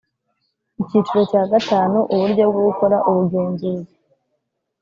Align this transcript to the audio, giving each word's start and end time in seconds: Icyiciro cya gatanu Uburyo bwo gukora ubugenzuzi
Icyiciro 0.81 1.21
cya 1.31 1.43
gatanu 1.51 1.97
Uburyo 2.13 2.43
bwo 2.49 2.61
gukora 2.67 2.97
ubugenzuzi 3.09 3.93